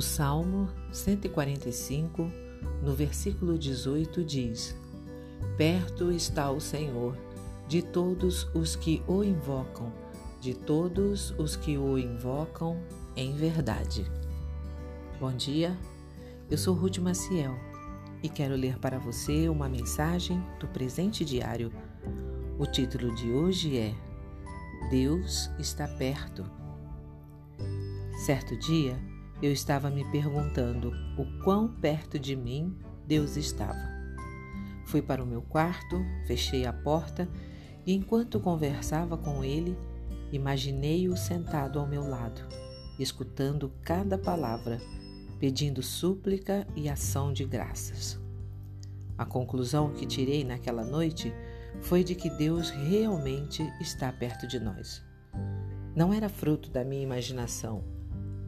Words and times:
O 0.00 0.02
Salmo 0.02 0.66
145, 0.92 2.32
no 2.82 2.94
versículo 2.94 3.58
18, 3.58 4.24
diz: 4.24 4.74
Perto 5.58 6.10
está 6.10 6.50
o 6.50 6.58
Senhor 6.58 7.18
de 7.68 7.82
todos 7.82 8.48
os 8.54 8.74
que 8.74 9.02
o 9.06 9.22
invocam, 9.22 9.92
de 10.40 10.54
todos 10.54 11.32
os 11.32 11.54
que 11.54 11.76
o 11.76 11.98
invocam 11.98 12.82
em 13.14 13.36
verdade. 13.36 14.10
Bom 15.20 15.34
dia, 15.34 15.76
eu 16.50 16.56
sou 16.56 16.74
Ruth 16.74 16.96
Maciel 16.96 17.54
e 18.22 18.28
quero 18.30 18.56
ler 18.56 18.78
para 18.78 18.98
você 18.98 19.50
uma 19.50 19.68
mensagem 19.68 20.42
do 20.58 20.66
presente 20.66 21.26
diário. 21.26 21.70
O 22.58 22.64
título 22.64 23.14
de 23.16 23.30
hoje 23.30 23.76
é 23.76 23.94
Deus 24.88 25.50
está 25.58 25.86
perto. 25.86 26.42
Certo 28.24 28.56
dia, 28.56 29.09
eu 29.42 29.50
estava 29.50 29.90
me 29.90 30.04
perguntando 30.10 30.92
o 31.16 31.24
quão 31.42 31.66
perto 31.66 32.18
de 32.18 32.36
mim 32.36 32.76
Deus 33.06 33.36
estava. 33.36 33.88
Fui 34.86 35.00
para 35.00 35.22
o 35.22 35.26
meu 35.26 35.40
quarto, 35.40 36.04
fechei 36.26 36.66
a 36.66 36.72
porta 36.72 37.28
e, 37.86 37.94
enquanto 37.94 38.38
conversava 38.38 39.16
com 39.16 39.42
ele, 39.42 39.78
imaginei-o 40.30 41.16
sentado 41.16 41.78
ao 41.78 41.86
meu 41.86 42.06
lado, 42.06 42.42
escutando 42.98 43.72
cada 43.82 44.18
palavra, 44.18 44.78
pedindo 45.38 45.82
súplica 45.82 46.66
e 46.76 46.88
ação 46.88 47.32
de 47.32 47.44
graças. 47.46 48.20
A 49.16 49.24
conclusão 49.24 49.92
que 49.92 50.06
tirei 50.06 50.44
naquela 50.44 50.84
noite 50.84 51.32
foi 51.80 52.04
de 52.04 52.14
que 52.14 52.28
Deus 52.28 52.68
realmente 52.70 53.62
está 53.80 54.12
perto 54.12 54.46
de 54.46 54.58
nós. 54.58 55.02
Não 55.96 56.12
era 56.12 56.28
fruto 56.28 56.70
da 56.70 56.84
minha 56.84 57.02
imaginação 57.02 57.99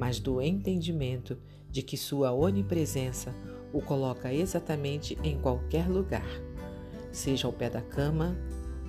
mas 0.00 0.18
do 0.18 0.40
entendimento 0.40 1.36
de 1.70 1.82
que 1.82 1.94
sua 1.94 2.32
onipresença 2.32 3.34
o 3.70 3.82
coloca 3.82 4.32
exatamente 4.32 5.16
em 5.22 5.38
qualquer 5.38 5.86
lugar, 5.86 6.26
seja 7.12 7.46
ao 7.46 7.52
pé 7.52 7.68
da 7.68 7.82
cama, 7.82 8.34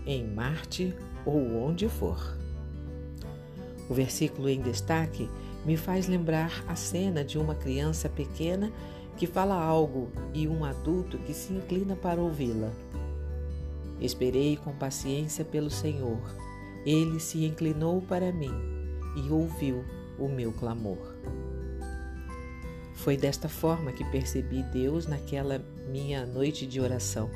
em 0.06 0.26
Marte 0.26 0.96
ou 1.26 1.38
onde 1.58 1.90
for. 1.90 2.38
O 3.90 3.94
versículo 3.94 4.48
em 4.48 4.62
destaque 4.62 5.30
me 5.66 5.76
faz 5.76 6.08
lembrar 6.08 6.64
a 6.66 6.78
cena 6.78 7.26
de 7.26 7.38
uma 7.38 7.56
criança 7.56 8.08
pequena 8.08 8.72
que 9.18 9.28
fala 9.28 9.62
algo 9.62 10.10
e 10.34 10.48
um 10.48 10.64
adulto 10.64 11.18
que 11.18 11.34
se 11.34 11.52
inclina 11.52 11.94
para 11.94 12.22
ouvi-la. 12.22 12.72
Esperei 14.00 14.56
com 14.56 14.72
paciência 14.72 15.44
pelo 15.44 15.70
Senhor. 15.70 16.22
Ele 16.86 17.20
se 17.20 17.44
inclinou 17.44 18.02
para 18.02 18.32
mim 18.32 18.54
e 19.18 19.30
ouviu 19.30 19.84
o 20.18 20.28
meu 20.28 20.52
clamor. 20.52 21.16
Foi 22.94 23.18
desta 23.18 23.50
forma 23.50 23.92
que 23.92 24.04
percebi 24.06 24.62
Deus 24.64 25.08
naquela 25.08 25.60
minha 25.90 26.26
noite 26.26 26.68
de 26.68 26.80
oração. 26.80 27.30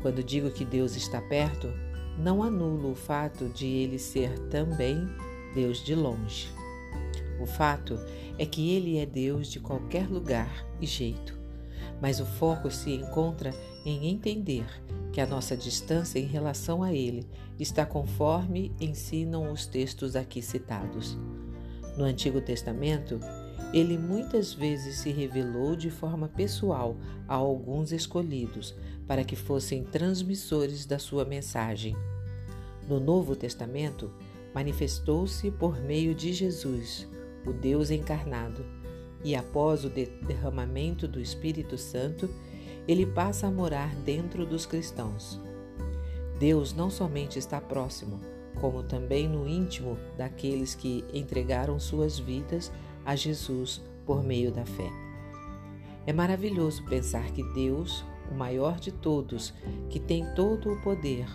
Quando 0.00 0.22
digo 0.22 0.50
que 0.50 0.64
Deus 0.64 0.96
está 0.96 1.20
perto, 1.20 1.72
não 2.18 2.42
anulo 2.42 2.90
o 2.90 2.94
fato 2.94 3.48
de 3.48 3.66
ele 3.66 3.98
ser 3.98 4.36
também 4.50 5.08
Deus 5.54 5.84
de 5.84 5.94
longe. 5.94 6.48
O 7.40 7.46
fato 7.46 7.98
é 8.38 8.44
que 8.44 8.74
ele 8.74 8.98
é 8.98 9.06
Deus 9.06 9.48
de 9.48 9.60
qualquer 9.60 10.08
lugar 10.08 10.66
e 10.80 10.86
jeito, 10.86 11.38
mas 12.00 12.20
o 12.20 12.26
foco 12.26 12.70
se 12.70 12.90
encontra 12.92 13.54
em 13.84 14.08
entender 14.08 14.66
que 15.12 15.20
a 15.20 15.26
nossa 15.26 15.56
distância 15.56 16.18
em 16.18 16.26
relação 16.26 16.82
a 16.82 16.92
ele 16.92 17.26
está 17.58 17.84
conforme 17.84 18.72
ensinam 18.80 19.52
os 19.52 19.66
textos 19.66 20.16
aqui 20.16 20.40
citados. 20.40 21.16
No 21.96 22.04
Antigo 22.04 22.40
Testamento, 22.40 23.20
ele 23.72 23.96
muitas 23.96 24.52
vezes 24.52 24.98
se 24.98 25.10
revelou 25.10 25.74
de 25.74 25.90
forma 25.90 26.28
pessoal 26.28 26.96
a 27.26 27.34
alguns 27.34 27.92
escolhidos 27.92 28.74
para 29.06 29.24
que 29.24 29.36
fossem 29.36 29.82
transmissores 29.84 30.84
da 30.84 30.98
sua 30.98 31.24
mensagem. 31.24 31.96
No 32.88 33.00
Novo 33.00 33.34
Testamento, 33.34 34.12
manifestou-se 34.54 35.50
por 35.50 35.80
meio 35.80 36.14
de 36.14 36.32
Jesus, 36.32 37.08
o 37.46 37.52
Deus 37.52 37.90
encarnado, 37.90 38.64
e 39.24 39.34
após 39.34 39.84
o 39.84 39.88
derramamento 39.88 41.06
do 41.06 41.20
Espírito 41.20 41.78
Santo, 41.78 42.28
ele 42.86 43.06
passa 43.06 43.46
a 43.46 43.50
morar 43.50 43.94
dentro 43.96 44.44
dos 44.44 44.66
cristãos. 44.66 45.40
Deus 46.38 46.74
não 46.74 46.90
somente 46.90 47.38
está 47.38 47.60
próximo, 47.60 48.20
como 48.60 48.82
também 48.82 49.28
no 49.28 49.48
íntimo 49.48 49.96
daqueles 50.16 50.74
que 50.74 51.04
entregaram 51.12 51.78
suas 51.78 52.18
vidas 52.18 52.72
a 53.04 53.16
Jesus 53.16 53.82
por 54.06 54.22
meio 54.22 54.52
da 54.52 54.64
fé. 54.64 54.90
É 56.06 56.12
maravilhoso 56.12 56.84
pensar 56.84 57.30
que 57.32 57.42
Deus, 57.54 58.04
o 58.30 58.34
maior 58.34 58.78
de 58.78 58.90
todos, 58.90 59.54
que 59.88 60.00
tem 60.00 60.24
todo 60.34 60.72
o 60.72 60.80
poder, 60.80 61.26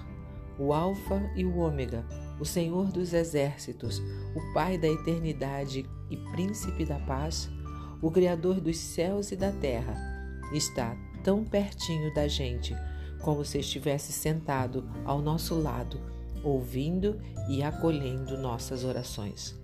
o 0.60 0.74
Alfa 0.74 1.22
e 1.36 1.46
o 1.46 1.58
Ômega, 1.58 2.06
o 2.40 2.46
Senhor 2.46 2.92
dos 2.92 3.14
exércitos, 3.14 4.00
o 4.36 4.54
Pai 4.54 4.78
da 4.78 4.88
eternidade 4.88 5.86
e 6.10 6.18
Príncipe 6.32 6.86
da 6.86 7.00
paz, 7.00 7.50
o 8.02 8.12
Criador 8.12 8.60
dos 8.60 8.78
céus 8.78 9.32
e 9.32 9.36
da 9.36 9.52
terra, 9.52 9.96
está 10.54 10.96
tão 11.24 11.44
pertinho 11.44 12.14
da 12.14 12.28
gente 12.28 12.76
como 13.22 13.44
se 13.44 13.60
estivesse 13.60 14.14
sentado 14.14 14.88
ao 15.04 15.22
nosso 15.22 15.60
lado 15.60 16.00
ouvindo 16.44 17.20
e 17.50 17.64
acolhendo 17.64 18.38
nossas 18.38 18.84
orações. 18.84 19.56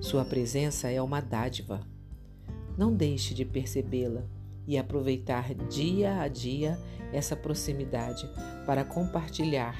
Sua 0.00 0.24
presença 0.24 0.90
é 0.90 1.00
uma 1.00 1.20
dádiva. 1.20 1.80
Não 2.76 2.94
deixe 2.94 3.34
de 3.34 3.44
percebê-la 3.44 4.24
e 4.66 4.78
aproveitar 4.78 5.54
dia 5.54 6.20
a 6.20 6.28
dia 6.28 6.78
essa 7.12 7.36
proximidade 7.36 8.28
para 8.66 8.84
compartilhar 8.84 9.76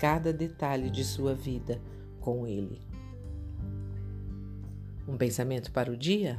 cada 0.00 0.32
detalhe 0.32 0.90
de 0.90 1.04
sua 1.04 1.34
vida 1.34 1.80
com 2.20 2.46
Ele. 2.46 2.80
Um 5.06 5.16
pensamento 5.16 5.70
para 5.72 5.90
o 5.90 5.96
dia? 5.96 6.38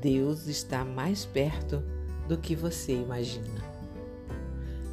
Deus 0.00 0.46
está 0.46 0.84
mais 0.84 1.24
perto 1.24 1.82
do 2.28 2.36
que 2.36 2.54
você 2.54 2.92
imagina. 2.92 3.64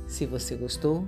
Se 0.08 0.26
você 0.26 0.56
gostou, 0.56 1.08